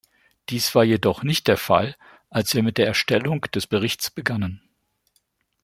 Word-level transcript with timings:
Dies 0.49 0.73
war 0.73 0.83
jedoch 0.83 1.21
nicht 1.21 1.47
der 1.47 1.57
Fall, 1.57 1.95
als 2.31 2.55
wir 2.55 2.63
mit 2.63 2.79
der 2.79 2.87
Erstellung 2.87 3.41
des 3.53 3.67
Berichts 3.67 4.09
begannen. 4.09 4.59